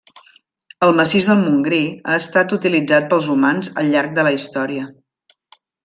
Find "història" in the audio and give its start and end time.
4.41-4.89